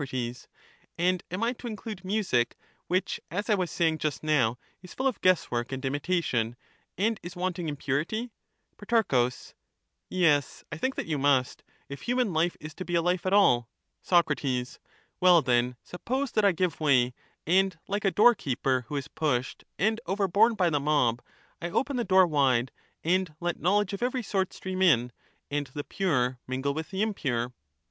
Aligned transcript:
day 0.03 0.29
life. 0.29 0.35
Soc, 0.35 0.49
And 0.97 1.23
am 1.29 1.43
I 1.43 1.53
to 1.53 1.67
include 1.67 2.03
music, 2.03 2.57
which, 2.87 3.19
as 3.29 3.51
I 3.51 3.53
was 3.53 3.69
saying 3.69 3.99
just 3.99 4.23
now, 4.23 4.57
is 4.81 4.95
full 4.95 5.05
of 5.05 5.21
guesswork 5.21 5.71
and 5.71 5.85
imitation, 5.85 6.55
and 6.97 7.19
is 7.21 7.35
wanting 7.35 7.69
in 7.69 7.75
purity? 7.75 8.31
Pro, 8.77 9.29
Yes, 10.09 10.63
I 10.71 10.77
think 10.77 10.95
that 10.95 11.05
you 11.05 11.19
must, 11.19 11.61
if 11.87 12.01
human 12.01 12.33
life 12.33 12.57
is 12.59 12.73
to 12.73 12.83
be 12.83 12.95
a 12.95 13.01
life 13.03 13.27
at 13.27 13.31
all. 13.33 13.69
Soc, 14.01 14.31
Well, 15.19 15.43
then, 15.43 15.75
suppose 15.83 16.31
that 16.31 16.45
I 16.45 16.51
give 16.51 16.79
way, 16.79 17.13
and, 17.45 17.77
like 17.87 18.03
a 18.03 18.09
doorkeeper 18.09 18.85
who 18.87 18.95
is 18.95 19.07
pushed 19.07 19.65
and 19.77 20.01
overborne 20.07 20.55
by 20.55 20.71
the 20.71 20.79
mob, 20.79 21.21
I 21.61 21.69
open 21.69 21.97
the 21.97 22.03
door 22.03 22.25
wide, 22.25 22.71
and 23.03 23.35
let 23.39 23.59
knowledge 23.59 23.93
of 23.93 24.01
every 24.01 24.23
sort 24.23 24.51
stream 24.51 24.81
in, 24.81 25.11
and 25.51 25.67
the 25.67 25.83
pure 25.83 26.39
mingle 26.47 26.73
with 26.73 26.89
the 26.89 27.03
impure 27.03 27.53